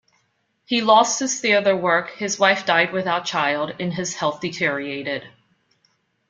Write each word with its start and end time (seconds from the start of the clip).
He 0.65 0.81
lost 0.81 1.19
his 1.19 1.39
theater 1.39 1.75
work, 1.77 2.09
his 2.15 2.39
wife 2.39 2.65
died 2.65 2.91
without 2.91 3.23
child, 3.23 3.75
and 3.79 3.93
his 3.93 4.15
health 4.15 4.41
deteriorated. 4.41 5.29